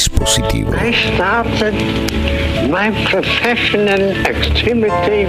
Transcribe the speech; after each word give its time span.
Dispositivo. 0.00 0.72
I 0.74 0.94
started 1.12 1.74
my 2.70 2.90
professional 3.10 4.00
activity 4.24 5.26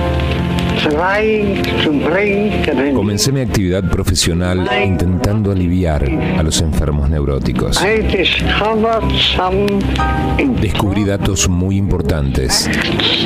trying 0.80 1.62
to 1.84 1.92
bring 2.10 2.64
the 2.64 2.94
Comencé 2.94 3.34
mi 3.34 3.42
actividad 3.42 3.84
profesional 3.90 4.66
intentando 4.82 5.52
aliviar 5.52 6.06
a 6.38 6.42
los 6.42 6.62
enfermos 6.62 7.10
neuróticos. 7.10 7.82
I 7.84 8.00
discovered 8.16 9.12
some 9.36 9.68
Descubrí 10.62 11.04
datos 11.04 11.50
muy 11.50 11.76
importantes 11.76 12.70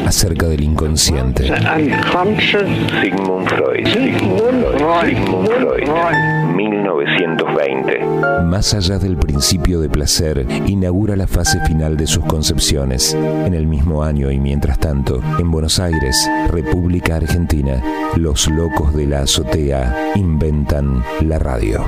acerca 0.08 0.48
del 0.48 0.64
inconsciente. 0.64 1.52
unconscious 1.52 2.68
Sigmund 3.04 3.48
Freud. 3.50 3.86
Sigmund 3.94 4.66
Freud. 4.80 5.16
Sigmund 5.16 5.48
Freud. 5.86 6.35
Freud. 6.56 6.66
1920. 6.66 8.00
Más 8.46 8.74
allá 8.74 8.98
del 8.98 9.18
principio 9.18 9.80
de 9.80 9.90
placer, 9.90 10.46
inaugura 10.66 11.16
la 11.16 11.28
fase 11.28 11.60
final 11.66 11.98
de 11.98 12.08
sus 12.08 12.24
concepciones. 12.26 13.14
En 13.14 13.54
el 13.54 13.68
mismo 13.68 14.04
año 14.04 14.32
y 14.32 14.40
mientras 14.40 14.80
tanto, 14.80 15.22
en 15.40 15.52
Buenos 15.52 15.80
Aires, 15.80 16.18
República 16.52 17.18
Argentina, 17.18 17.82
los 18.16 18.48
locos 18.50 18.94
de 18.96 19.08
la 19.08 19.20
azotea 19.22 20.12
inventan 20.16 21.04
la 21.22 21.40
radio. 21.40 21.84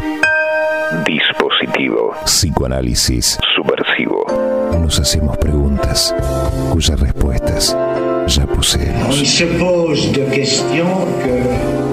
Dispositivo. 1.06 2.14
Psicoanálisis. 2.26 3.38
Subversivo. 3.56 4.26
Nos 4.80 5.00
hacemos 5.00 5.38
preguntas 5.38 6.16
cuyas 6.72 7.00
respuestas 7.00 7.76
ya 8.28 8.44
On 8.44 8.50
poseemos. 8.50 9.16
se 9.28 9.46
pose 9.48 10.12
de 10.12 10.26
questions 10.28 11.06
que 11.24 11.87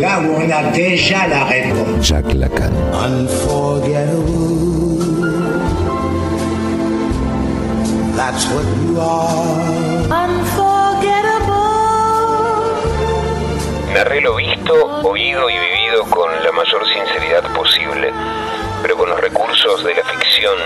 là 0.00 0.20
où 0.20 0.36
on 0.36 0.50
a 0.50 0.70
déjà 0.72 1.26
la 1.28 1.44
réponse. 1.44 2.06
Jacques 2.06 2.34
Lacan. 2.34 2.72
Unforgettable. 2.92 4.54
That's 8.16 8.46
what 8.46 8.64
you 8.82 9.00
are. 9.00 9.84
Narré 13.94 14.20
lo 14.20 14.34
visto, 14.34 14.74
oído 15.04 15.48
y 15.48 15.54
vivido 15.56 16.04
con 16.10 16.28
la 16.42 16.50
mayor 16.50 16.84
sinceridad 16.84 17.44
posible, 17.54 18.12
pero 18.82 18.96
con 18.96 19.08
los 19.08 19.20
recursos 19.20 19.84
de 19.84 19.94
la 19.94 20.02
ficción 20.02 20.56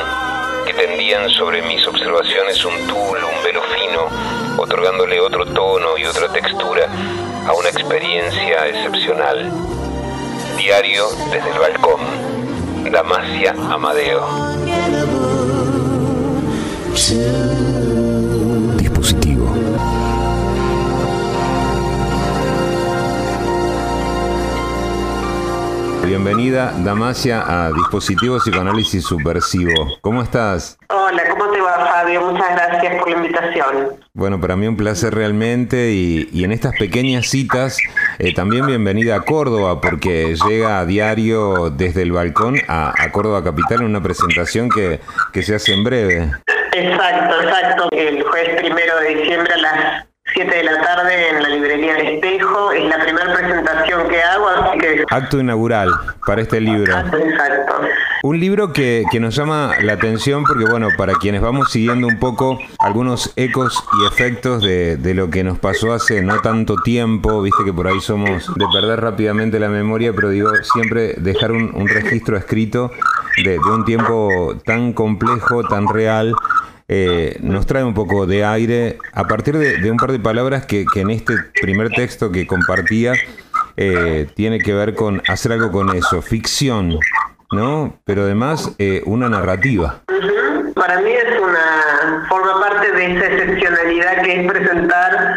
que 0.66 0.72
tendían 0.72 1.28
sobre 1.30 1.60
mis 1.62 1.86
observaciones 1.86 2.64
un 2.64 2.74
tul, 2.86 3.18
un 3.18 3.44
velo 3.44 3.60
fino, 3.62 4.08
otorgándole 4.56 5.20
otro 5.20 5.44
tono 5.44 5.98
y 5.98 6.06
otra 6.06 6.32
textura 6.32 6.88
a 7.48 7.54
una 7.54 7.70
experiencia 7.70 8.66
excepcional. 8.66 9.50
Diario 10.58 11.08
desde 11.32 11.50
el 11.50 11.58
balcón. 11.58 12.00
Damasia 12.92 13.52
Amadeo. 13.52 14.26
Bienvenida, 26.20 26.74
Damasia, 26.78 27.44
a 27.46 27.70
Dispositivo 27.70 28.38
Psicoanálisis 28.38 29.04
Subversivo. 29.04 29.98
¿Cómo 30.00 30.20
estás? 30.20 30.76
Hola, 30.88 31.22
¿cómo 31.30 31.48
te 31.52 31.60
va 31.60 31.86
Fabio? 31.86 32.32
Muchas 32.32 32.50
gracias 32.56 32.96
por 32.96 33.08
la 33.08 33.16
invitación. 33.18 34.00
Bueno, 34.14 34.40
para 34.40 34.56
mí 34.56 34.66
un 34.66 34.76
placer 34.76 35.14
realmente 35.14 35.92
y, 35.92 36.28
y 36.32 36.42
en 36.42 36.50
estas 36.50 36.74
pequeñas 36.76 37.28
citas 37.28 37.78
eh, 38.18 38.34
también 38.34 38.66
bienvenida 38.66 39.14
a 39.14 39.20
Córdoba 39.20 39.80
porque 39.80 40.34
llega 40.48 40.80
a 40.80 40.86
diario 40.86 41.70
desde 41.70 42.02
el 42.02 42.10
balcón 42.10 42.56
a, 42.66 42.92
a 43.00 43.12
Córdoba 43.12 43.44
Capital 43.44 43.82
en 43.82 43.86
una 43.86 44.02
presentación 44.02 44.70
que, 44.70 44.98
que 45.32 45.44
se 45.44 45.54
hace 45.54 45.72
en 45.72 45.84
breve. 45.84 46.32
Exacto, 46.72 47.42
exacto. 47.42 47.88
El 47.92 48.24
jueves 48.24 48.56
primero 48.56 48.98
de 48.98 49.14
diciembre 49.14 49.54
a 49.54 49.58
las 49.58 50.07
7 50.38 50.56
de 50.56 50.62
la 50.62 50.80
tarde 50.80 51.30
en 51.30 51.42
la 51.42 51.48
librería 51.48 51.96
El 51.96 52.14
Espejo. 52.14 52.70
Es 52.70 52.84
la 52.84 53.02
primera 53.02 53.34
presentación 53.34 54.08
que 54.08 54.22
hago, 54.22 54.48
así 54.48 54.78
que... 54.78 55.04
Acto 55.10 55.40
inaugural 55.40 55.90
para 56.24 56.42
este 56.42 56.60
libro. 56.60 56.96
Exacto. 56.96 57.80
Un 58.22 58.38
libro 58.38 58.72
que, 58.72 59.02
que 59.10 59.18
nos 59.18 59.34
llama 59.34 59.72
la 59.82 59.94
atención 59.94 60.44
porque, 60.44 60.64
bueno, 60.64 60.90
para 60.96 61.14
quienes 61.14 61.40
vamos 61.40 61.72
siguiendo 61.72 62.06
un 62.06 62.20
poco 62.20 62.60
algunos 62.78 63.32
ecos 63.34 63.82
y 64.00 64.06
efectos 64.06 64.62
de, 64.62 64.96
de 64.96 65.14
lo 65.14 65.28
que 65.28 65.42
nos 65.42 65.58
pasó 65.58 65.92
hace 65.92 66.22
no 66.22 66.40
tanto 66.40 66.76
tiempo, 66.84 67.42
viste 67.42 67.64
que 67.64 67.72
por 67.72 67.88
ahí 67.88 68.00
somos 68.00 68.46
de 68.54 68.64
perder 68.72 69.00
rápidamente 69.00 69.58
la 69.58 69.68
memoria, 69.68 70.12
pero 70.12 70.28
digo, 70.30 70.50
siempre 70.62 71.14
dejar 71.16 71.50
un, 71.50 71.72
un 71.74 71.88
registro 71.88 72.36
escrito 72.36 72.92
de, 73.42 73.50
de 73.50 73.58
un 73.58 73.84
tiempo 73.84 74.54
tan 74.64 74.92
complejo, 74.92 75.64
tan 75.64 75.88
real, 75.88 76.32
eh, 76.88 77.36
nos 77.40 77.66
trae 77.66 77.84
un 77.84 77.94
poco 77.94 78.26
de 78.26 78.44
aire 78.44 78.98
a 79.12 79.24
partir 79.24 79.56
de, 79.56 79.90
un 79.90 79.98
par 79.98 80.10
de 80.12 80.18
palabras 80.18 80.66
que, 80.66 80.84
que 80.92 81.00
en 81.00 81.10
este 81.10 81.34
primer 81.60 81.90
texto 81.90 82.32
que 82.32 82.46
compartía 82.46 83.12
eh, 83.76 84.26
tiene 84.34 84.58
que 84.58 84.74
ver 84.74 84.94
con 84.94 85.22
hacer 85.28 85.52
algo 85.52 85.70
con 85.70 85.94
eso, 85.94 86.22
ficción, 86.22 86.98
¿no? 87.52 88.00
Pero 88.04 88.22
además 88.22 88.74
eh, 88.78 89.02
una 89.06 89.28
narrativa. 89.28 90.00
Ujú. 90.08 90.72
Para 90.72 91.00
mí 91.00 91.10
es 91.10 91.40
una... 91.40 92.26
forma 92.28 92.60
parte 92.60 92.92
de 92.92 93.16
esa 93.16 93.26
excepcionalidad 93.26 94.22
que 94.22 94.40
es 94.40 94.52
presentar 94.52 95.36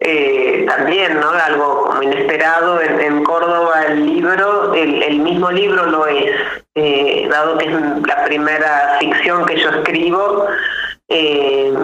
eh, 0.00 0.66
también, 0.68 1.20
¿no? 1.20 1.30
Algo 1.30 1.86
como 1.86 2.02
inesperado 2.02 2.80
en, 2.80 3.00
en 3.00 3.24
Córdoba 3.24 3.84
el 3.88 4.06
libro, 4.06 4.74
el, 4.74 5.02
el 5.02 5.20
mismo 5.20 5.50
libro 5.50 5.86
lo 5.86 6.06
es, 6.06 6.32
eh, 6.74 7.28
dado 7.30 7.58
que 7.58 7.66
es 7.66 7.72
la 8.06 8.24
primera 8.24 8.96
ficción 8.98 9.46
que 9.46 9.60
yo 9.60 9.70
escribo, 9.70 10.46
eh, 11.12 11.74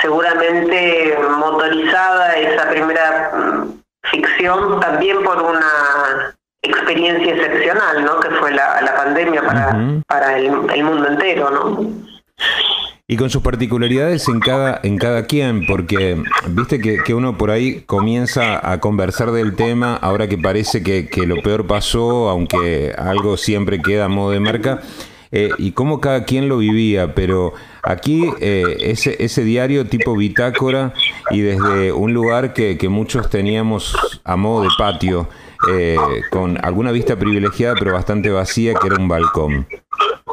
seguramente 0.00 1.18
motorizada 1.38 2.36
esa 2.36 2.70
primera 2.70 3.32
mm, 3.34 3.82
ficción 4.10 4.80
también 4.80 5.22
por 5.24 5.42
una 5.42 6.34
experiencia 6.62 7.34
excepcional, 7.34 8.04
¿no? 8.04 8.20
Que 8.20 8.30
fue 8.30 8.52
la, 8.52 8.80
la 8.80 8.94
pandemia 8.94 9.42
para, 9.42 9.76
para 10.06 10.38
el, 10.38 10.52
el 10.72 10.84
mundo 10.84 11.08
entero, 11.08 11.50
¿no? 11.50 12.06
Y 13.08 13.16
con 13.16 13.30
sus 13.30 13.40
particularidades 13.40 14.28
en 14.28 14.40
cada, 14.40 14.80
en 14.82 14.98
cada 14.98 15.26
quien, 15.26 15.64
porque 15.66 16.20
viste 16.48 16.80
que, 16.80 17.04
que 17.04 17.14
uno 17.14 17.38
por 17.38 17.52
ahí 17.52 17.82
comienza 17.82 18.68
a 18.68 18.80
conversar 18.80 19.30
del 19.30 19.54
tema, 19.54 19.94
ahora 19.94 20.26
que 20.26 20.36
parece 20.36 20.82
que, 20.82 21.08
que 21.08 21.24
lo 21.24 21.40
peor 21.40 21.68
pasó, 21.68 22.28
aunque 22.28 22.92
algo 22.98 23.36
siempre 23.36 23.80
queda 23.80 24.06
a 24.06 24.08
modo 24.08 24.32
de 24.32 24.40
marca, 24.40 24.80
eh, 25.30 25.50
y 25.58 25.72
cómo 25.72 26.00
cada 26.00 26.24
quien 26.24 26.48
lo 26.48 26.58
vivía, 26.58 27.14
pero 27.14 27.52
aquí 27.82 28.30
eh, 28.40 28.76
ese, 28.80 29.16
ese 29.22 29.44
diario 29.44 29.86
tipo 29.86 30.16
bitácora 30.16 30.94
y 31.30 31.40
desde 31.40 31.92
un 31.92 32.12
lugar 32.12 32.52
que, 32.52 32.78
que 32.78 32.88
muchos 32.88 33.30
teníamos 33.30 33.96
a 34.24 34.36
modo 34.36 34.62
de 34.62 34.68
patio, 34.78 35.28
eh, 35.68 35.96
con 36.30 36.64
alguna 36.64 36.92
vista 36.92 37.16
privilegiada 37.16 37.74
pero 37.78 37.94
bastante 37.94 38.30
vacía, 38.30 38.74
que 38.74 38.86
era 38.86 38.96
un 38.96 39.08
balcón. 39.08 39.66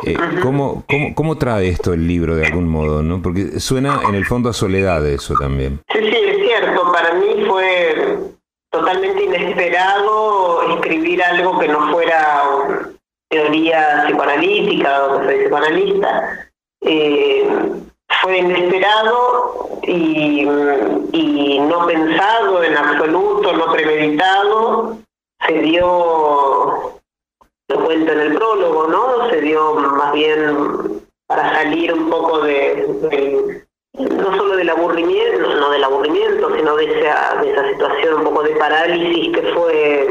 Eh, 0.05 0.17
¿cómo, 0.41 0.83
cómo, 0.89 1.15
cómo 1.15 1.37
trae 1.37 1.69
esto 1.69 1.93
el 1.93 2.07
libro 2.07 2.35
de 2.35 2.47
algún 2.47 2.67
modo? 2.67 3.01
¿no? 3.01 3.21
Porque 3.21 3.59
suena 3.59 4.01
en 4.07 4.15
el 4.15 4.25
fondo 4.25 4.49
a 4.49 4.53
soledad 4.53 5.05
eso 5.07 5.33
también. 5.35 5.81
Sí, 5.91 5.99
sí, 5.99 6.15
es 6.15 6.45
cierto. 6.45 6.91
Para 6.91 7.13
mí 7.15 7.45
fue 7.47 8.17
totalmente 8.69 9.23
inesperado 9.23 10.75
escribir 10.75 11.23
algo 11.23 11.57
que 11.59 11.67
no 11.67 11.91
fuera 11.91 12.43
teoría 13.33 14.03
psicoanalítica 14.05 15.19
que 15.19 15.25
soy 15.25 15.39
psicoanalista. 15.39 16.49
Eh, 16.81 17.49
fue 18.21 18.37
inesperado 18.37 19.79
y, 19.83 20.45
no 20.45 21.87
pensado 21.87 22.63
en 22.63 22.77
absoluto, 22.77 23.53
no 23.53 23.71
premeditado. 23.71 24.97
Se 25.47 25.53
dio, 25.59 26.99
lo 27.69 27.85
cuento 27.85 28.11
en 28.11 28.19
el 28.19 28.33
prólogo, 28.35 28.87
¿no? 28.87 29.29
Se 29.29 29.41
dio 29.41 29.73
más 29.75 30.13
bien 30.13 31.03
para 31.27 31.53
salir 31.53 31.93
un 31.93 32.09
poco 32.09 32.41
de, 32.41 33.65
no 33.93 34.37
solo 34.37 34.55
del 34.55 34.69
aburrimiento, 34.69 35.55
no 35.55 35.69
del 35.71 35.83
aburrimiento, 35.83 36.55
sino 36.55 36.75
de 36.75 36.85
esa, 36.85 37.35
de 37.41 37.51
esa 37.51 37.69
situación 37.69 38.19
un 38.19 38.23
poco 38.25 38.43
de 38.43 38.55
parálisis 38.55 39.35
que 39.35 39.53
fue 39.53 40.07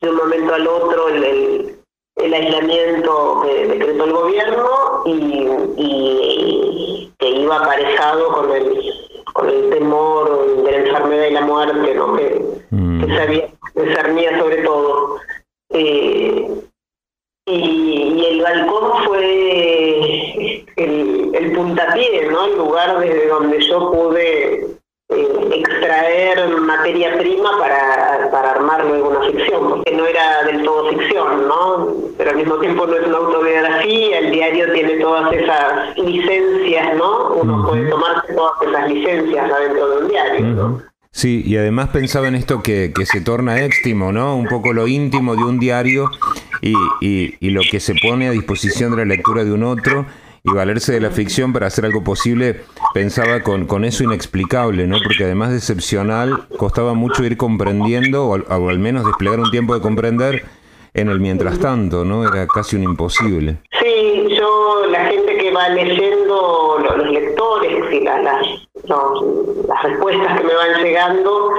de 0.00 0.10
un 0.10 0.16
momento 0.16 0.54
al 0.54 0.66
otro 0.66 1.08
el, 1.08 1.75
el 2.16 2.34
aislamiento 2.34 3.42
que 3.44 3.66
decretó 3.66 4.04
el 4.04 4.12
gobierno 4.12 5.02
y, 5.04 5.48
y 5.76 7.12
que 7.18 7.28
iba 7.30 7.56
aparejado 7.56 8.32
con 8.32 8.50
el, 8.52 8.92
con 9.34 9.48
el 9.48 9.70
temor 9.70 10.62
de 10.64 10.70
la 10.72 10.78
enfermedad 10.78 11.26
y 11.26 11.32
la 11.32 11.40
muerte, 11.42 11.94
¿no? 11.94 12.16
que, 12.16 12.46
Mm. 12.70 13.00
que 13.04 13.14
se 13.14 13.20
había 13.22 13.48
se 13.74 13.94
cernía 13.94 14.38
sobre 14.40 14.56
todo. 14.64 15.18
Eh, 15.70 16.50
y, 17.46 17.52
y 17.54 18.24
el 18.26 18.42
balcón 18.42 19.04
fue 19.04 20.64
el, 20.76 21.30
el 21.34 21.52
puntapié, 21.52 22.26
¿no? 22.28 22.44
El 22.46 22.56
lugar 22.56 22.98
desde 22.98 23.28
donde 23.28 23.60
yo 23.60 23.92
pude 23.92 24.66
extraer 25.60 26.48
materia 26.60 27.16
prima 27.18 27.50
para, 27.58 28.30
para 28.30 28.50
armar 28.52 28.84
luego 28.84 29.10
una 29.10 29.22
ficción, 29.26 29.68
porque 29.68 29.92
no 29.92 30.06
era 30.06 30.44
del 30.44 30.62
todo 30.64 30.90
ficción, 30.90 31.48
¿no? 31.48 31.94
Pero 32.18 32.30
al 32.30 32.36
mismo 32.36 32.58
tiempo 32.58 32.86
no 32.86 32.94
es 32.94 33.06
una 33.06 33.16
autobiografía, 33.18 34.18
el 34.18 34.30
diario 34.30 34.72
tiene 34.72 34.96
todas 34.96 35.32
esas 35.32 35.96
licencias, 35.98 36.96
¿no? 36.96 37.34
Uno 37.34 37.66
puede 37.68 37.88
tomarse 37.88 38.32
todas 38.34 38.62
esas 38.68 38.90
licencias 38.90 39.50
adentro 39.50 39.88
de 39.88 39.96
un 39.98 40.08
diario, 40.08 40.46
¿no? 40.46 40.82
Sí, 41.10 41.42
y 41.46 41.56
además 41.56 41.88
pensaba 41.88 42.28
en 42.28 42.34
esto 42.34 42.62
que, 42.62 42.92
que, 42.94 43.06
se 43.06 43.22
torna 43.22 43.64
éxtimo, 43.64 44.12
¿no? 44.12 44.36
Un 44.36 44.46
poco 44.46 44.74
lo 44.74 44.86
íntimo 44.86 45.34
de 45.34 45.44
un 45.44 45.58
diario 45.58 46.10
y, 46.60 46.74
y, 47.00 47.36
y, 47.40 47.50
lo 47.50 47.62
que 47.70 47.80
se 47.80 47.94
pone 47.94 48.28
a 48.28 48.32
disposición 48.32 48.90
de 48.90 48.98
la 48.98 49.04
lectura 49.06 49.42
de 49.42 49.50
un 49.50 49.62
otro 49.62 50.04
y 50.46 50.54
valerse 50.54 50.92
de 50.92 51.00
la 51.00 51.10
ficción 51.10 51.52
para 51.52 51.66
hacer 51.66 51.84
algo 51.84 52.04
posible, 52.04 52.60
pensaba 52.94 53.42
con, 53.42 53.66
con 53.66 53.84
eso 53.84 54.04
inexplicable, 54.04 54.86
¿no? 54.86 54.98
Porque 55.02 55.24
además 55.24 55.50
de 55.50 55.56
excepcional, 55.56 56.46
costaba 56.56 56.94
mucho 56.94 57.24
ir 57.24 57.36
comprendiendo, 57.36 58.28
o, 58.28 58.68
al 58.68 58.78
menos 58.78 59.04
desplegar 59.04 59.40
un 59.40 59.50
tiempo 59.50 59.74
de 59.74 59.80
comprender 59.80 60.44
en 60.94 61.08
el 61.08 61.18
mientras 61.18 61.58
tanto, 61.58 62.04
¿no? 62.04 62.26
Era 62.26 62.46
casi 62.46 62.76
un 62.76 62.84
imposible. 62.84 63.58
Sí, 63.82 64.28
yo, 64.38 64.86
la 64.88 65.06
gente 65.06 65.36
que 65.36 65.50
va 65.52 65.68
leyendo, 65.68 66.78
los 66.78 67.10
lectores 67.10 67.92
y 67.92 68.00
las, 68.00 68.22
las, 68.22 68.46
las 69.68 69.82
respuestas 69.82 70.38
que 70.38 70.46
me 70.46 70.54
van 70.54 70.82
llegando, 70.82 71.50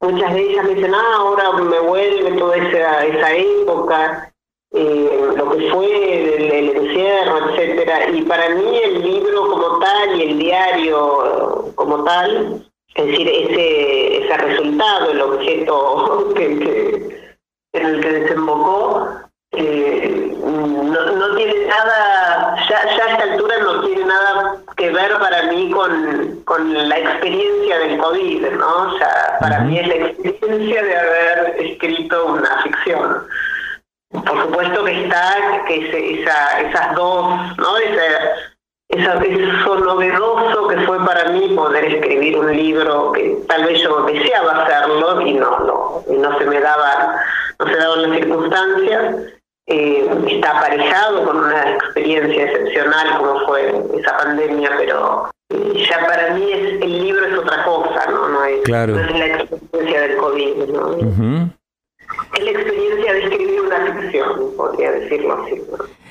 muchas 0.00 0.32
de 0.32 0.40
ellas 0.40 0.64
me 0.64 0.74
dicen, 0.76 0.94
ah, 0.94 1.16
ahora 1.18 1.52
me 1.62 1.78
vuelve 1.80 2.32
toda 2.38 2.56
esa, 2.56 3.04
esa 3.04 3.34
época, 3.34 4.32
eh, 4.72 5.32
lo 5.36 5.50
que 5.50 5.70
fue 5.70 5.86
el, 5.86 6.52
el, 6.52 6.76
encierro, 6.76 7.50
etcétera. 7.50 8.08
Y 8.10 8.22
para 8.22 8.50
mí 8.50 8.78
el 8.84 9.02
libro 9.02 9.48
como 9.50 9.78
tal 9.80 10.16
y 10.16 10.22
el 10.22 10.38
diario 10.38 11.72
como 11.74 12.04
tal, 12.04 12.64
es 12.94 13.06
decir, 13.06 13.28
ese, 13.28 14.24
ese 14.24 14.36
resultado, 14.36 15.10
el 15.10 15.20
objeto 15.20 16.32
que, 16.34 16.58
que 16.58 17.20
en 17.72 17.86
el 17.86 18.00
que 18.00 18.12
desembocó, 18.12 19.08
eh, 19.52 20.36
no, 20.44 21.12
no, 21.12 21.36
tiene 21.36 21.66
nada, 21.66 22.56
ya, 22.68 22.96
ya, 22.96 23.04
a 23.04 23.10
esta 23.12 23.32
altura 23.32 23.58
no 23.58 23.80
tiene 23.84 24.04
nada 24.04 24.56
que 24.76 24.90
ver 24.90 25.18
para 25.18 25.42
mí 25.44 25.70
con, 25.70 26.42
con 26.44 26.88
la 26.88 26.98
experiencia 26.98 27.78
del 27.78 27.98
COVID, 27.98 28.46
¿no? 28.52 28.92
O 28.92 28.98
sea, 28.98 29.38
para 29.40 29.58
uh 29.58 29.62
-huh. 29.62 29.66
mí 29.66 29.78
es 29.78 29.88
la 29.88 29.94
experiencia 29.94 30.82
de 30.82 30.96
haber 30.96 31.56
escrito 31.58 32.26
una 32.26 32.62
ficción. 32.62 33.26
Por 34.30 34.42
supuesto 34.42 34.84
que 34.84 35.04
está 35.04 35.64
que 35.66 35.88
ese, 35.88 36.22
esa, 36.22 36.60
esas 36.60 36.94
dos, 36.94 37.56
¿no? 37.58 37.76
Esa, 37.78 38.04
esa, 38.88 39.24
eso 39.24 39.76
novedoso 39.76 40.68
que 40.68 40.76
fue 40.82 41.04
para 41.04 41.30
mí 41.30 41.48
poder 41.56 41.84
escribir 41.84 42.38
un 42.38 42.56
libro 42.56 43.10
que 43.12 43.38
tal 43.48 43.64
vez 43.64 43.82
yo 43.82 44.04
deseaba 44.04 44.52
hacerlo 44.62 45.20
y 45.22 45.34
no, 45.34 45.58
no, 45.60 46.04
y 46.08 46.16
no 46.16 46.38
se 46.38 46.44
me 46.44 46.60
daba, 46.60 47.16
no 47.58 47.66
se 47.66 47.76
daban 47.76 48.02
las 48.02 48.18
circunstancias. 48.18 49.16
Eh, 49.66 50.08
está 50.28 50.58
aparejado 50.58 51.24
con 51.24 51.36
una 51.38 51.74
experiencia 51.74 52.44
excepcional 52.44 53.18
como 53.18 53.46
fue 53.46 53.72
esa 53.98 54.16
pandemia, 54.16 54.70
pero 54.76 55.30
ya 55.74 56.06
para 56.06 56.34
mí 56.34 56.52
es, 56.52 56.82
el 56.82 57.04
libro 57.04 57.26
es 57.26 57.38
otra 57.38 57.64
cosa, 57.64 58.06
¿no? 58.10 58.28
No 58.28 58.44
es, 58.44 58.60
claro. 58.62 58.94
no 58.94 59.00
es 59.00 59.18
la 59.18 59.26
experiencia 59.26 60.00
del 60.02 60.16
COVID, 60.16 60.56
¿no? 60.68 60.86
Uh 60.88 61.02
-huh. 61.02 61.50
Es 62.36 62.44
la 62.44 62.50
experiencia 62.50 63.12
de 63.12 63.22
escribir 63.24 63.60
una 63.60 64.00
ficción, 64.00 64.56
podría 64.56 64.92
decirlo 64.92 65.42
así. 65.42 65.62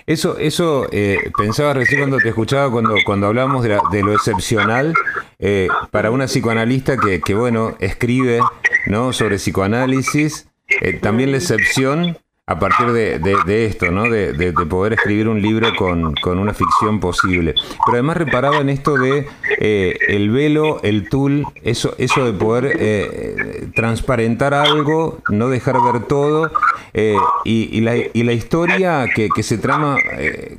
Eso, 0.06 0.38
eso 0.40 0.88
eh, 0.92 1.32
pensaba 1.38 1.74
recién 1.76 2.02
cuando 2.02 2.18
te 2.18 2.30
escuchaba, 2.30 2.72
cuando, 2.72 2.96
cuando 3.06 3.28
hablábamos 3.28 3.62
de, 3.62 3.70
la, 3.70 3.80
de 3.92 4.02
lo 4.02 4.12
excepcional, 4.14 4.94
eh, 5.38 5.68
para 5.92 6.10
una 6.10 6.26
psicoanalista 6.26 6.98
que, 6.98 7.22
que, 7.22 7.36
bueno, 7.36 7.76
escribe 7.80 8.40
¿no? 8.88 9.14
sobre 9.14 9.36
psicoanálisis, 9.36 10.48
eh, 10.82 10.94
también 10.94 11.32
la 11.32 11.38
excepción 11.38 12.18
a 12.50 12.58
partir 12.58 12.92
de, 12.92 13.20
de, 13.20 13.66
esto, 13.68 13.92
¿no? 13.92 14.10
De, 14.10 14.34
de, 14.34 14.52
poder 14.52 14.94
escribir 14.94 15.28
un 15.28 15.40
libro 15.40 15.70
con, 15.76 16.16
con, 16.16 16.40
una 16.40 16.52
ficción 16.52 17.00
posible. 17.00 17.54
Pero 17.86 17.94
además 17.94 18.18
reparaba 18.18 18.58
en 18.58 18.70
esto 18.70 18.96
de 18.96 19.28
eh, 19.60 19.96
el 20.08 20.32
velo, 20.32 20.82
el 20.82 21.10
tul, 21.10 21.46
eso, 21.62 21.94
eso 22.00 22.26
de 22.26 22.34
poder 22.34 22.76
eh, 22.80 23.70
transparentar 23.76 24.56
algo, 24.56 25.20
no 25.30 25.50
dejar 25.50 25.76
ver 25.80 26.08
todo, 26.08 26.52
eh, 26.96 27.18
y, 27.46 27.70
y, 27.72 27.82
la, 27.82 27.98
y, 27.98 28.24
la, 28.24 28.34
historia 28.34 29.06
que, 29.14 29.30
que 29.30 29.44
se 29.44 29.60
trama 29.60 29.98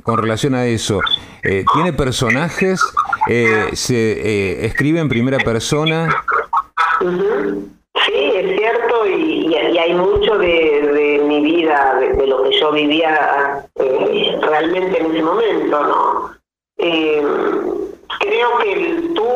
con 0.03 0.17
relación 0.17 0.55
a 0.55 0.67
eso, 0.67 1.01
tiene 1.73 1.91
personajes, 1.91 2.81
se 3.73 4.65
escribe 4.65 5.01
en 5.01 5.09
primera 5.09 5.39
persona. 5.39 6.07
Sí, 7.93 8.31
es 8.35 8.57
cierto, 8.57 9.05
y, 9.05 9.47
y, 9.47 9.77
hay 9.77 9.93
mucho 9.93 10.37
de, 10.37 10.47
de 10.47 11.23
mi 11.25 11.41
vida, 11.41 11.95
de, 11.99 12.13
de, 12.13 12.27
lo 12.27 12.43
que 12.43 12.57
yo 12.57 12.71
vivía 12.71 13.65
eh, 13.75 14.39
realmente 14.41 14.97
en 14.97 15.11
ese 15.11 15.21
momento, 15.21 15.83
¿no? 15.83 16.31
Eh, 16.77 17.21
creo 18.19 18.57
que 18.59 18.71
el 18.71 19.13
tú, 19.13 19.27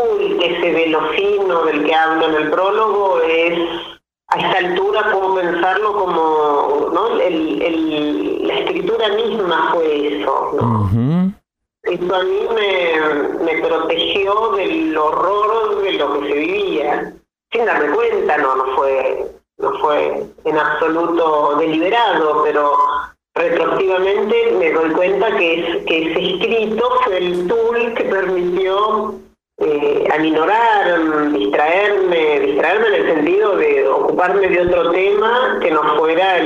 ese 0.41 0.71
velo 0.71 1.01
fino 1.09 1.65
del 1.65 1.83
que 1.83 1.93
hablo 1.93 2.27
en 2.29 2.35
el 2.35 2.49
prólogo, 2.49 3.19
es 3.21 3.59
a 4.29 4.39
esta 4.39 4.57
altura 4.57 5.11
puedo 5.11 5.35
pensarlo 5.35 5.93
como, 5.93 6.89
¿no? 6.93 7.19
El, 7.19 7.61
el, 7.61 8.47
la 8.47 8.59
escritura 8.59 9.09
misma 9.09 9.71
fue 9.73 10.19
eso, 10.19 10.51
¿no? 10.59 10.63
Uh 10.63 10.89
-huh. 10.89 11.33
Eso 11.83 12.15
a 12.15 12.23
mí 12.23 12.39
me, 12.55 13.43
me 13.43 13.67
protegió 13.67 14.51
del 14.51 14.97
horror 14.97 15.83
de 15.83 15.91
lo 15.93 16.19
que 16.19 16.27
se 16.27 16.33
vivía 16.33 17.13
sin 17.55 17.65
darme 17.65 17.93
cuenta, 17.95 18.37
no, 18.37 18.55
no 18.55 18.75
fue, 18.75 19.25
no 19.57 19.79
fue 19.79 20.23
en 20.43 20.57
absoluto 20.57 21.55
deliberado, 21.57 22.43
pero 22.43 22.73
retroactivamente 23.33 24.51
me 24.59 24.71
doy 24.71 24.91
cuenta 24.91 25.27
que, 25.37 25.83
que 25.87 26.11
ese 26.11 26.35
escrito 26.35 26.89
fue 27.03 27.17
el 27.17 27.47
tool 27.47 27.93
que 27.93 28.03
permitió 28.05 29.15
eh, 29.59 30.07
aminorar, 30.13 31.31
distraerme, 31.31 32.39
distraerme 32.41 32.87
en 32.87 32.93
el 32.93 33.15
sentido 33.15 33.55
de 33.55 33.87
ocuparme 33.87 34.49
de 34.49 34.61
otro 34.61 34.91
tema 34.91 35.57
que 35.61 35.71
no 35.71 35.97
fuera 35.97 36.39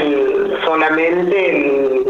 solamente 0.64 2.06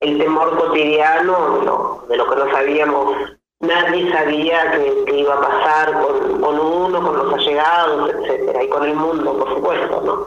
el, 0.00 0.18
temor 0.18 0.56
cotidiano 0.58 2.04
de 2.08 2.16
lo 2.16 2.28
que 2.28 2.36
no 2.36 2.50
sabíamos 2.50 3.16
nadie 3.66 4.10
sabía 4.12 4.72
que, 4.72 5.16
iba 5.16 5.34
a 5.34 5.40
pasar 5.40 5.92
con, 5.92 6.58
uno, 6.58 7.02
con 7.02 7.16
los 7.16 7.34
allegados, 7.34 8.10
etcétera, 8.10 8.64
y 8.64 8.68
con 8.68 8.84
el 8.84 8.94
mundo, 8.94 9.38
por 9.38 9.54
supuesto, 9.54 10.00
¿no? 10.02 10.26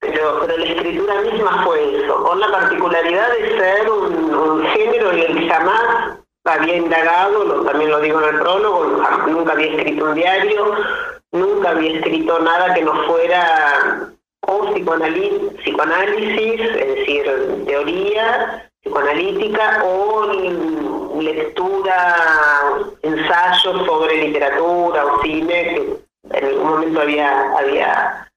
Pero, 0.00 0.46
la 0.46 0.64
escritura 0.64 1.20
misma 1.20 1.64
fue 1.64 2.04
eso, 2.04 2.22
con 2.24 2.40
la 2.40 2.50
particularidad 2.50 3.30
de 3.32 3.58
ser 3.58 3.90
un, 3.90 4.64
género 4.66 5.10
en 5.12 5.18
el 5.18 5.38
que 5.38 5.48
jamás 5.48 6.18
había 6.44 6.76
indagado, 6.76 7.62
también 7.62 7.90
lo 7.90 8.00
digo 8.00 8.20
en 8.20 8.34
el 8.34 8.40
prólogo, 8.40 8.84
nunca 9.28 9.52
había 9.52 9.72
escrito 9.76 10.04
un 10.04 10.14
diario, 10.14 10.74
nunca 11.32 11.70
había 11.70 11.98
escrito 11.98 12.38
nada 12.40 12.74
que 12.74 12.82
no 12.82 12.94
fuera 13.04 14.12
o 14.46 14.74
psicoanálisis 14.74 16.60
es 16.60 16.96
decir, 16.96 17.64
teoría 17.66 18.71
psicoanalítica 18.82 19.82
o 19.84 20.26
lectura, 21.20 22.16
ensayos 23.02 23.86
sobre 23.86 24.16
literatura 24.16 25.06
o 25.06 25.22
cine, 25.22 25.64
que 26.28 26.38
en 26.38 26.44
algún 26.44 26.68
momento 26.68 27.00
había, 27.00 27.56
había 27.56 28.28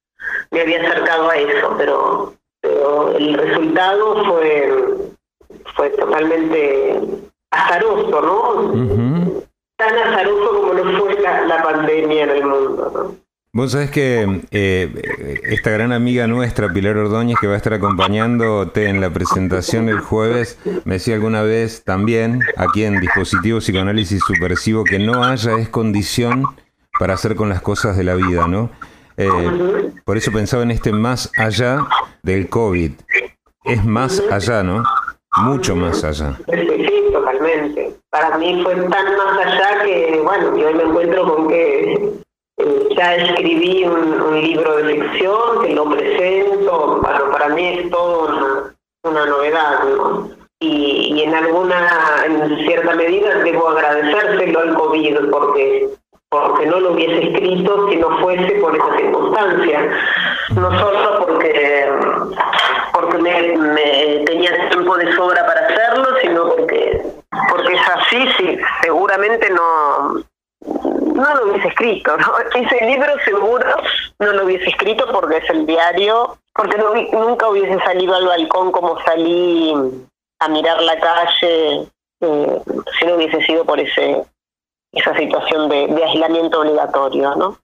me 0.52 0.62
había 0.62 0.82
acercado 0.82 1.30
a 1.30 1.38
eso, 1.38 1.76
pero, 1.78 2.34
pero 2.62 3.12
el 3.18 3.34
resultado 3.34 4.26
fue, 4.26 4.96
fue 5.76 5.90
totalmente 5.92 7.00
azaroso, 7.52 8.22
¿no? 8.22 8.52
Uh 8.52 8.74
-huh. 8.74 9.44
Tan 9.78 9.98
azaroso 9.98 10.62
como 10.62 10.74
lo 10.74 11.00
fue 11.00 11.20
la, 11.22 11.42
la 11.42 11.64
pandemia 11.64 12.24
en 12.24 12.30
el 12.30 12.46
mundo, 12.46 12.92
¿no? 12.94 13.25
Vos 13.56 13.72
sabés 13.72 13.90
que 13.90 14.42
eh, 14.52 15.42
esta 15.44 15.70
gran 15.70 15.94
amiga 15.94 16.28
nuestra, 16.28 16.74
Pilar 16.74 16.98
Ordóñez, 16.98 17.38
que 17.40 17.48
va 17.48 17.54
a 17.54 17.56
estar 17.56 17.74
acompañándote 17.74 18.90
en 18.90 19.00
la 19.00 19.12
presentación 19.12 19.88
el 19.88 20.02
jueves, 20.02 20.60
me 20.84 20.96
decía 20.96 21.16
alguna 21.16 21.42
vez 21.42 21.86
también, 21.86 22.42
aquí 22.58 22.84
en 22.84 23.00
Dispositivo 23.00 23.60
Psicoanálisis 23.60 24.22
Supersivo, 24.28 24.84
que 24.84 25.00
no 25.00 25.24
haya 25.24 25.58
es 25.58 25.70
condición 25.70 26.44
para 27.00 27.14
hacer 27.14 27.38
con 27.38 27.48
las 27.48 27.62
cosas 27.62 27.96
de 27.96 28.04
la 28.04 28.16
vida, 28.16 28.46
¿no? 28.46 28.72
Eh, 29.16 29.30
por 30.04 30.18
eso 30.18 30.34
pensaba 30.34 30.64
en 30.64 30.72
este 30.72 30.92
más 30.92 31.32
allá 31.38 31.88
del 32.24 32.50
COVID. 32.50 32.92
Es 33.64 33.86
más 33.86 34.22
allá, 34.30 34.64
¿no? 34.64 34.84
Mucho 35.38 35.78
más 35.78 36.04
allá. 36.04 36.38
Sí, 36.50 36.92
totalmente. 37.14 37.96
Para 38.10 38.38
mí 38.38 38.62
fue 38.62 38.76
tan 38.76 38.90
más 39.16 39.46
allá 39.46 39.82
que, 39.86 40.20
bueno, 40.22 40.58
yo 40.58 40.74
me 40.74 40.84
encuentro 40.84 41.36
con 41.36 41.48
que 41.48 42.25
ya 42.96 43.16
escribí 43.16 43.86
un, 43.86 44.42
libro 44.42 44.78
de 44.78 44.96
ficción 44.96 45.62
que 45.64 45.74
lo 45.74 45.90
presento, 45.90 47.02
para 47.32 47.50
mí 47.50 47.80
es 47.80 47.90
todo 47.90 48.74
una, 49.04 49.26
novedad, 49.26 49.84
¿no? 49.84 50.30
Y, 50.60 51.22
en 51.24 51.36
alguna, 51.36 52.24
en 52.26 52.58
cierta 52.66 52.96
medida 52.96 53.36
debo 53.40 53.70
agradecérselo 53.70 54.60
al 54.60 54.76
COVID 54.76 55.30
porque 55.30 55.90
porque 56.30 56.66
no 56.66 56.80
lo 56.80 56.92
hubiese 56.92 57.24
escrito 57.24 57.90
si 57.90 57.96
no 57.96 58.20
fuese 58.20 58.56
por 58.56 58.76
esa 58.76 58.98
circunstancia. 58.98 59.90
No 60.54 60.80
solo 60.80 61.26
porque, 61.26 61.90
porque 62.94 63.18
me, 63.18 64.24
tenía 64.26 64.70
tiempo 64.70 64.98
de 64.98 65.14
sobra 65.14 65.46
para 65.46 65.62
hacerlo, 65.62 66.08
sino 66.22 66.50
porque, 66.50 67.02
porque 67.50 67.74
es 67.74 67.90
así, 67.90 68.28
sí, 68.38 68.58
seguramente 68.82 69.50
no, 69.50 69.85
escrito, 71.86 72.18
¿no? 72.18 72.34
Ese 72.56 72.86
libro 72.86 73.12
seguro 73.24 73.66
no 74.20 74.34
lo 74.34 74.46
hubiese 74.46 74.70
escrito 74.70 75.06
porque 75.12 75.38
es 75.38 75.50
el 75.50 75.66
diario, 75.66 76.38
porque 76.54 76.78
nunca 77.14 77.50
hubiese 77.50 77.78
salido 77.84 78.16
al 78.16 78.26
balcón 78.26 78.72
como 78.72 79.00
salí 79.04 79.74
a 80.40 80.48
mirar 80.50 80.82
la 80.82 81.00
calle 81.00 81.88
eh, 82.22 82.62
si 83.00 83.06
no 83.06 83.16
hubiese 83.16 83.42
sido 83.46 83.66
por 83.66 83.80
ese 83.80 84.24
esa 84.92 85.14
situación 85.18 85.68
de, 85.68 86.04
aislamiento 86.06 86.62
obligatorio, 86.62 87.36
¿no? 87.36 87.60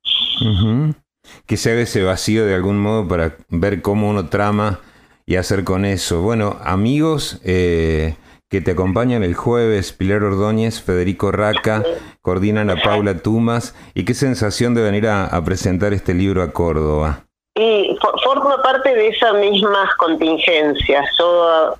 Que 1.45 1.55
se 1.55 1.71
haga 1.71 1.81
ese 1.81 2.03
vacío 2.03 2.45
de 2.45 2.53
algún 2.53 2.77
modo 2.77 3.07
para 3.07 3.37
ver 3.47 3.81
cómo 3.81 4.09
uno 4.09 4.27
trama 4.27 4.81
y 5.25 5.37
hacer 5.37 5.63
con 5.63 5.85
eso. 5.85 6.21
Bueno, 6.21 6.57
amigos 6.61 7.39
eh, 7.45 8.15
que 8.51 8.59
te 8.59 8.71
acompañan 8.71 9.23
el 9.23 9.33
jueves, 9.33 9.93
Pilar 9.93 10.23
Ordóñez, 10.23 10.81
Federico 10.81 11.31
Raca, 11.31 11.83
coordinan 12.21 12.69
a 12.69 12.75
Paula 12.75 13.17
Tumas. 13.19 13.73
¿Y 13.93 14.03
qué 14.03 14.13
sensación 14.13 14.75
de 14.75 14.81
venir 14.81 15.07
a, 15.07 15.41
presentar 15.45 15.93
este 15.93 16.13
libro 16.13 16.43
a 16.43 16.51
Córdoba? 16.51 17.23
Y 17.55 17.97
forma 18.25 18.61
parte 18.61 18.93
de 18.93 19.07
esas 19.07 19.35
mismas 19.35 19.95
contingencias. 19.95 21.05
Yo 21.17 21.75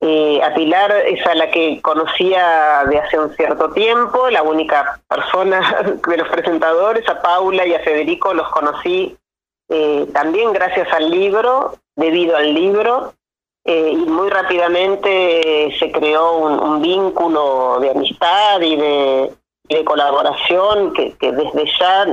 eh, 0.00 0.42
a 0.42 0.52
Pilar 0.54 0.92
es 1.06 1.24
a 1.24 1.36
la 1.36 1.52
que 1.52 1.80
conocía 1.82 2.84
de 2.90 2.98
hace 2.98 3.16
un 3.16 3.32
cierto 3.36 3.70
tiempo, 3.70 4.28
la 4.28 4.42
única 4.42 5.00
persona 5.08 5.84
de 6.08 6.16
los 6.16 6.28
presentadores, 6.28 7.08
a 7.08 7.22
Paula 7.22 7.64
y 7.64 7.74
a 7.74 7.80
Federico 7.80 8.34
los 8.34 8.48
conocí 8.48 9.16
eh, 9.68 10.06
también 10.12 10.52
gracias 10.52 10.88
al 10.92 11.10
libro, 11.10 11.76
debido 11.94 12.36
al 12.36 12.54
libro, 12.54 13.12
eh, 13.70 13.90
y 13.92 13.96
muy 13.96 14.30
rápidamente 14.30 15.76
se 15.78 15.92
creó 15.92 16.38
un, 16.38 16.80
vínculo 16.80 17.78
de 17.80 17.90
amistad 17.90 18.62
y 18.62 18.76
de, 18.76 19.84
colaboración 19.84 20.94
que, 20.94 21.14
desde 21.20 21.70
ya 21.78 22.06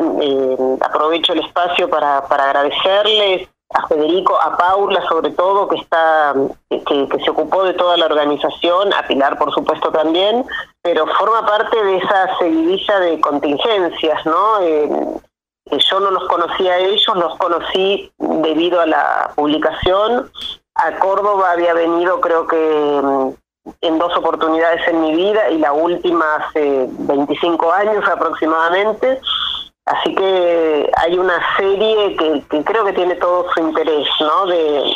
aprovecho 0.81 1.31
el 1.31 1.39
espacio 1.39 1.89
para, 1.89 2.17
agradecerles 2.17 3.47
a 3.73 3.87
Federico, 3.87 4.37
a 4.37 4.57
Paula 4.57 5.01
sobre 5.07 5.29
todo, 5.29 5.69
que 5.69 5.77
está 5.77 6.33
que, 6.69 7.07
se 7.23 7.29
ocupó 7.29 7.63
de 7.63 7.73
toda 7.73 7.95
la 7.95 8.07
organización, 8.07 8.91
a 8.93 9.07
Pilar 9.07 9.37
por 9.37 9.53
supuesto 9.53 9.93
también, 9.93 10.45
pero 10.81 11.07
forma 11.07 11.45
parte 11.45 11.81
de 11.81 11.97
esa 11.99 12.37
seguidilla 12.37 12.99
de 12.99 13.21
contingencias, 13.21 14.25
¿no? 14.25 14.59
Eh, 14.61 14.89
yo 15.71 15.99
no 16.01 16.11
los 16.11 16.27
conocía 16.27 16.73
a 16.73 16.79
ellos, 16.79 17.15
los 17.15 17.37
conocí 17.37 18.11
debido 18.17 18.81
a 18.81 18.85
la 18.85 19.31
publicación. 19.35 20.29
A 20.75 20.91
Córdoba 20.99 21.51
había 21.51 21.73
venido 21.73 22.19
creo 22.19 22.47
que 22.47 23.01
mm, 23.03 23.29
en 23.81 23.97
dos 23.97 24.15
oportunidades 24.17 24.87
en 24.87 25.01
mi 25.01 25.15
vida 25.15 25.49
y 25.49 25.57
la 25.57 25.73
última 25.73 26.35
hace 26.35 26.87
25 26.89 27.71
años 27.71 28.07
aproximadamente. 28.07 29.19
Así 29.85 30.15
que 30.15 30.91
hay 30.97 31.17
una 31.17 31.39
serie 31.57 32.15
que, 32.15 32.63
creo 32.63 32.85
que 32.85 32.93
tiene 32.93 33.15
todo 33.15 33.45
su 33.53 33.59
interés, 33.61 34.07
¿no? 34.19 34.47
De, 34.47 34.93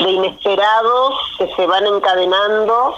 inesperados 0.00 1.14
que 1.38 1.46
se 1.54 1.66
van 1.66 1.86
encadenando. 1.86 2.96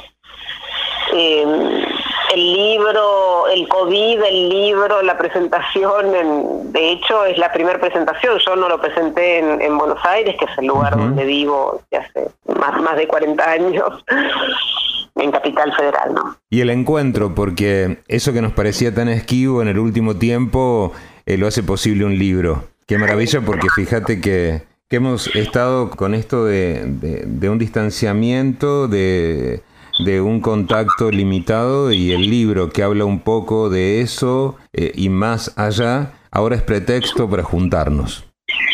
Eh, 1.13 1.87
el 2.35 2.53
libro, 2.53 3.47
el 3.49 3.69
COVID, 3.69 4.23
el 4.23 4.49
libro, 4.49 5.03
la 5.03 5.17
presentación, 5.17 6.73
de 6.73 6.93
hecho 6.93 7.25
es 7.25 7.39
la 7.39 7.53
primera 7.53 7.81
presentación, 7.81 8.39
yo 8.45 8.57
no 8.57 8.69
lo 8.69 8.81
presenté 8.81 9.39
en, 9.39 9.79
Buenos 9.79 10.05
Aires, 10.05 10.37
que 10.39 10.45
es 10.45 10.59
el 10.59 10.67
lugar 10.67 10.97
donde 10.97 11.25
vivo 11.25 11.81
hace 11.93 12.29
más, 12.59 12.81
más 12.83 12.97
de 12.97 13.07
40 13.07 13.51
años, 13.51 14.05
en 15.17 15.31
Capital 15.31 15.73
Federal, 15.77 16.15
¿no? 16.15 16.37
Y 16.51 16.61
el 16.61 16.71
encuentro, 16.71 17.35
porque 17.35 17.99
eso 18.09 18.33
que 18.33 18.43
nos 18.43 18.53
parecía 18.53 18.93
tan 18.95 19.09
esquivo 19.09 19.63
en 19.63 19.69
el 19.69 19.79
último 19.79 20.17
tiempo 20.17 20.93
eh, 21.27 21.37
lo 21.37 21.47
hace 21.47 21.63
posible 21.63 22.05
un 22.05 22.19
libro. 22.19 22.65
Qué 22.87 22.99
maravilla 22.99 23.41
porque 23.41 23.69
fíjate 23.75 24.21
que, 24.21 24.63
hemos 24.91 25.35
estado 25.35 25.91
con 25.91 26.15
esto 26.15 26.45
de, 26.45 27.49
un 27.51 27.59
distanciamiento, 27.59 28.87
de, 28.87 29.63
un 29.99 30.41
contacto 30.41 31.11
limitado 31.11 31.93
y 31.93 32.13
el 32.13 32.29
libro 32.29 32.71
que 32.71 32.83
habla 32.83 33.05
un 33.05 33.21
poco 33.21 33.71
de 33.71 34.01
eso 34.01 34.57
eh, 34.73 34.93
y 34.95 35.09
más 35.09 35.57
allá, 35.57 36.13
ahora 36.31 36.57
es 36.57 36.63
pretexto 36.63 37.29
para 37.29 37.43
juntarnos. 37.43 38.25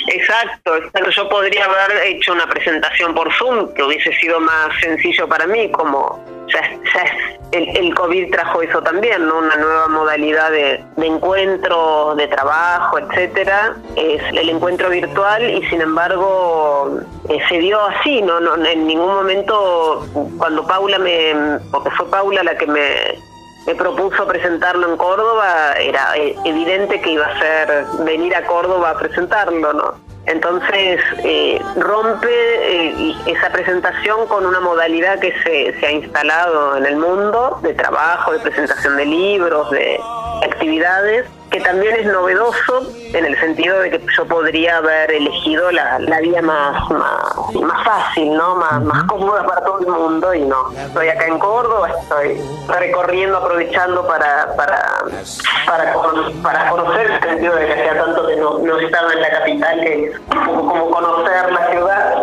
Exacto, 0.08 0.72
Yo 1.10 1.28
podría 1.28 1.64
haber 1.66 2.06
hecho 2.06 2.32
una 2.32 2.46
presentación 2.46 3.14
por 3.14 3.32
Zoom 3.32 3.72
que 3.74 3.82
hubiese 3.82 4.12
sido 4.14 4.40
más 4.40 4.68
sencillo 4.80 5.28
para 5.28 5.46
mí, 5.46 5.70
como 5.70 6.24
el, 7.52 7.94
COVID 7.94 8.30
trajo 8.30 8.62
eso 8.62 8.82
también, 8.82 9.26
¿no? 9.26 9.38
Una 9.38 9.56
nueva 9.56 9.88
modalidad 9.88 10.50
de, 10.50 10.82
encuentro, 11.06 12.14
de 12.16 12.28
trabajo, 12.28 12.98
etcétera. 12.98 13.76
Es 13.96 14.22
el 14.32 14.48
encuentro 14.48 14.90
virtual 14.90 15.48
y 15.50 15.62
sin 15.68 15.80
embargo 15.80 16.98
eh, 17.28 17.38
se 17.48 17.58
dio 17.58 17.80
así, 17.80 18.22
¿no? 18.22 18.40
¿no? 18.40 18.56
En 18.64 18.86
ningún 18.86 19.14
momento, 19.14 20.06
cuando 20.38 20.66
Paula 20.66 20.98
me, 20.98 21.58
porque 21.70 21.90
fue 21.90 22.10
Paula 22.10 22.42
la 22.42 22.56
que 22.56 22.66
me, 22.66 23.18
me 23.66 23.74
propuso 23.74 24.26
presentarlo 24.26 24.90
en 24.90 24.96
Córdoba, 24.96 25.74
era 25.78 26.16
eh, 26.16 26.34
evidente 26.44 27.00
que 27.00 27.12
iba 27.12 27.26
a 27.26 27.38
ser 27.38 27.84
venir 28.04 28.34
a 28.34 28.46
Córdoba 28.46 28.90
a 28.90 28.98
presentarlo, 28.98 29.72
¿no? 29.72 29.94
Entonces 30.30 31.00
eh, 31.24 31.60
rompe 31.76 32.28
eh, 32.30 33.14
esa 33.26 33.50
presentación 33.50 34.26
con 34.28 34.46
una 34.46 34.60
modalidad 34.60 35.18
que 35.18 35.32
se, 35.42 35.86
ha 35.86 35.90
instalado 35.90 36.76
en 36.76 36.86
el 36.86 36.96
mundo 36.96 37.58
de 37.62 37.74
trabajo, 37.74 38.32
de 38.32 38.38
presentación 38.38 38.96
de 38.96 39.06
libros, 39.06 39.70
de 39.72 40.00
actividades, 40.44 41.26
que 41.50 41.60
también 41.60 41.96
es 41.96 42.06
novedoso 42.06 42.86
en 43.12 43.24
el 43.24 43.38
sentido 43.40 43.80
de 43.80 43.90
que 43.90 44.00
yo 44.16 44.24
podría 44.26 44.76
haber 44.76 45.10
elegido 45.10 45.70
la, 45.72 45.98
vía 46.20 46.40
más, 46.42 46.88
más, 46.90 47.84
fácil, 47.84 48.32
¿no? 48.34 48.54
Más, 48.54 48.80
más 48.82 49.02
cómoda 49.04 49.44
para 49.44 49.64
todo 49.64 49.80
el 49.80 49.86
mundo 49.88 50.32
y 50.32 50.42
no. 50.42 50.70
Estoy 50.72 51.08
acá 51.08 51.26
en 51.26 51.38
Córdoba, 51.38 51.90
estoy 52.00 52.40
recorriendo, 52.68 53.38
aprovechando 53.38 54.06
para, 54.06 54.54
para, 54.54 55.02
para, 55.66 55.94
para 56.42 56.70
conocer 56.70 57.10
el 57.10 57.20
sentido 57.20 57.56
de 57.56 57.66
que 57.66 57.72
hacía 57.72 58.04
tanto 58.04 58.26
que 58.28 58.36
no, 58.36 58.58
no 58.58 58.78
estaba 58.78 59.12
en 59.12 59.20
la 59.20 59.30
capital, 59.30 59.80
que 59.80 60.04
es 60.04 60.19
como, 60.28 60.90
conocer 60.90 61.52
la 61.52 61.70
ciudad. 61.70 62.14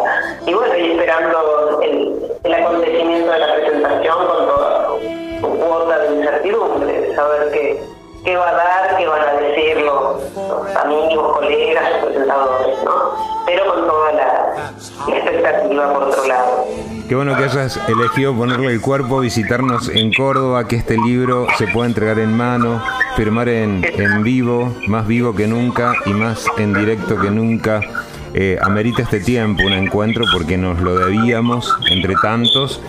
Y 0.45 0.53
bueno, 0.53 0.75
y 0.77 0.91
esperando 0.91 1.81
el, 1.81 2.17
el 2.43 2.53
acontecimiento 2.53 3.31
de 3.31 3.39
la 3.39 3.53
presentación 3.53 4.17
con 4.27 4.47
toda 4.47 4.87
su 5.41 5.49
cuota 5.59 5.99
de 5.99 6.15
incertidumbre, 6.15 7.01
de 7.01 7.15
saber 7.15 7.51
que 7.51 7.83
qué 8.23 8.35
va 8.35 8.49
a 8.49 8.53
dar, 8.53 8.97
qué 8.97 9.07
van 9.07 9.21
a 9.21 9.33
decir 9.33 9.77
los, 9.77 10.75
amigos, 10.75 11.37
colegas, 11.37 11.83
presentadores, 12.03 12.83
¿no? 12.83 13.45
Pero 13.45 13.65
con 13.73 13.87
toda 13.87 14.11
la, 14.11 14.73
expectativa 15.07 15.93
por 15.93 16.03
otro 16.03 16.27
lado. 16.27 16.65
Qué 17.07 17.15
bueno 17.15 17.37
que 17.37 17.45
hayas 17.45 17.79
elegido 17.87 18.35
ponerle 18.35 18.73
el 18.73 18.81
cuerpo, 18.81 19.21
visitarnos 19.21 19.87
en 19.87 20.11
Córdoba, 20.11 20.67
que 20.67 20.75
este 20.75 20.97
libro 20.97 21.47
se 21.57 21.67
pueda 21.67 21.87
entregar 21.87 22.19
en 22.19 22.35
mano, 22.35 22.83
firmar 23.17 23.49
en, 23.49 23.83
en 23.83 24.21
vivo, 24.21 24.73
más 24.87 25.07
vivo 25.07 25.35
que 25.35 25.47
nunca 25.47 25.95
y 26.05 26.11
más 26.13 26.45
en 26.57 26.73
directo 26.73 27.19
que 27.19 27.31
nunca. 27.31 27.81
Eh, 28.35 28.59
amerita 28.61 29.01
este 29.01 29.19
tiempo, 29.19 29.63
un 29.65 29.73
encuentro, 29.73 30.23
porque 30.31 30.57
nos 30.57 30.79
lo 30.79 30.95
debíamos 30.99 31.75
entre 31.89 32.13
tantos. 32.21 32.79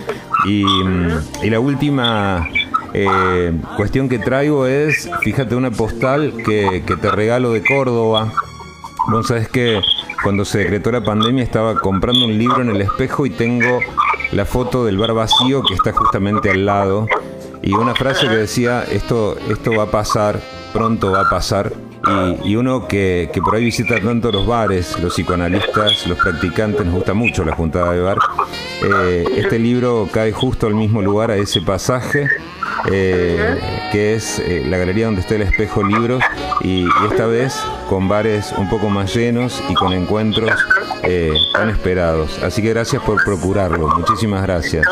Y, 0.45 0.63
mm, 0.63 1.09
y 1.43 1.49
la 1.49 1.59
última 1.59 2.47
eh, 2.93 3.51
cuestión 3.75 4.07
que 4.07 4.19
traigo 4.19 4.67
es, 4.67 5.09
fíjate, 5.21 5.55
una 5.55 5.71
postal 5.71 6.33
que, 6.45 6.83
te 6.85 7.11
regalo 7.11 7.51
de 7.51 7.63
Córdoba. 7.63 8.31
Vos 9.07 9.27
sabés 9.27 9.47
que 9.49 9.81
cuando 10.23 10.45
se 10.45 10.59
decretó 10.59 10.91
la 10.91 11.03
pandemia 11.03 11.43
estaba 11.43 11.75
comprando 11.79 12.25
un 12.25 12.37
libro 12.37 12.61
en 12.61 12.69
el 12.69 12.81
espejo 12.81 13.25
y 13.25 13.31
tengo 13.31 13.79
la 14.31 14.45
foto 14.45 14.85
del 14.85 14.97
bar 14.97 15.13
vacío 15.13 15.63
que 15.63 15.73
está 15.73 15.91
justamente 15.91 16.51
al 16.51 16.65
lado. 16.65 17.07
Y 17.61 17.73
una 17.73 17.93
frase 17.93 18.27
que 18.27 18.35
decía, 18.35 18.83
esto, 18.89 19.37
esto 19.49 19.73
va 19.73 19.83
a 19.83 19.91
pasar, 19.91 20.39
pronto 20.71 21.11
va 21.11 21.21
a 21.21 21.29
pasar. 21.29 21.71
Y, 22.45 22.55
uno 22.55 22.87
que, 22.87 23.29
por 23.43 23.55
ahí 23.55 23.65
visita 23.65 23.99
tanto 23.99 24.31
los 24.31 24.47
bares, 24.47 24.97
los 24.99 25.13
psicoanalistas, 25.13 26.07
los 26.07 26.17
practicantes, 26.17 26.85
nos 26.85 26.95
gusta 26.95 27.13
mucho 27.13 27.43
la 27.43 27.53
juntada 27.53 27.91
de 27.91 28.01
bar. 28.01 28.17
Eh, 28.81 29.25
este 29.35 29.59
libro 29.59 30.07
cae 30.11 30.31
justo 30.31 30.67
al 30.67 30.75
mismo 30.75 31.01
lugar, 31.01 31.29
a 31.31 31.35
ese 31.35 31.61
pasaje 31.61 32.27
eh, 32.89 33.59
que 33.91 34.15
es 34.15 34.39
eh, 34.39 34.63
la 34.65 34.77
galería 34.77 35.07
donde 35.07 35.19
está 35.21 35.35
el 35.35 35.41
espejo 35.41 35.83
libros 35.83 36.23
y, 36.61 36.87
esta 37.11 37.25
vez 37.25 37.61
con 37.89 38.07
bares 38.07 38.53
un 38.57 38.69
poco 38.69 38.89
más 38.89 39.13
llenos 39.13 39.61
y 39.69 39.73
con 39.73 39.91
encuentros 39.91 40.51
tan 41.53 41.69
esperados. 41.69 42.41
Así 42.41 42.61
que 42.61 42.69
gracias 42.69 43.03
por 43.03 43.23
procurarlo, 43.23 43.89
muchísimas 43.89 44.41
gracias. 44.43 44.85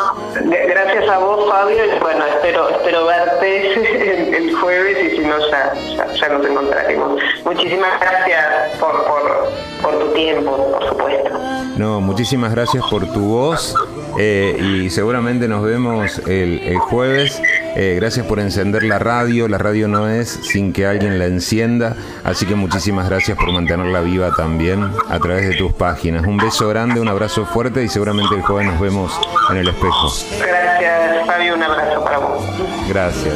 A 1.10 1.20
vos, 1.20 1.50
Fabio, 1.50 1.86
y 1.86 2.00
bueno, 2.00 2.26
espero, 2.26 2.70
espero 2.70 3.06
verte 3.06 4.36
el 4.38 4.54
jueves 4.56 4.98
y 5.06 5.16
si 5.16 5.24
no 5.24 5.40
ya, 5.50 5.74
ya, 6.20 6.28
nos 6.30 6.46
encontraremos. 6.46 7.22
Muchísimas 7.46 8.00
gracias 8.02 8.78
por, 8.78 9.06
por, 9.06 9.50
por 9.82 10.00
tu 10.00 10.14
tiempo, 10.14 10.72
por 10.72 10.90
supuesto. 10.90 11.30
No, 11.78 12.02
muchísimas 12.02 12.52
gracias 12.52 12.84
por 12.90 13.06
tu 13.14 13.22
voz 13.22 13.74
eh, 14.18 14.58
y 14.60 14.90
seguramente 14.90 15.48
nos 15.48 15.64
vemos 15.64 16.20
el, 16.28 16.60
el 16.64 16.78
jueves. 16.78 17.42
Eh, 17.76 17.96
gracias 17.96 18.26
por 18.26 18.40
encender 18.40 18.84
la 18.84 19.00
radio. 19.00 19.48
La 19.48 19.58
radio 19.58 19.88
no 19.88 20.10
es 20.10 20.30
sin 20.30 20.74
que 20.74 20.86
alguien 20.86 21.20
la 21.20 21.26
encienda. 21.26 21.96
Así 22.24 22.46
que 22.46 22.56
muchísimas 22.56 23.10
gracias 23.10 23.38
por 23.38 23.52
mantenerla 23.52 24.02
viva 24.02 24.32
también 24.36 24.92
a 25.10 25.20
través 25.20 25.50
de 25.50 25.56
tus 25.56 25.74
páginas. 25.74 26.26
Un 26.26 26.38
beso 26.38 26.68
grande, 26.70 27.00
un 27.00 27.08
abrazo 27.08 27.46
fuerte 27.46 27.84
y 27.84 27.88
seguramente 27.88 28.36
el 28.36 28.42
joven 28.42 28.68
nos 28.68 28.80
vemos 28.80 29.12
en 29.52 29.58
el 29.58 29.68
espejo. 29.68 30.12
Gracias, 30.40 31.28
Fabio. 31.28 31.56
Un 31.56 31.64
abrazo 31.64 32.04
para 32.04 32.18
vos. 32.20 32.44
Gracias. 32.88 33.34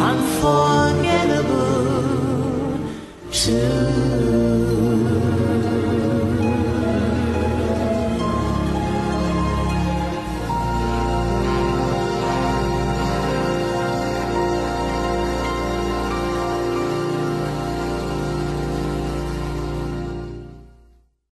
unforgettable 0.00 2.80
too. 3.30 5.39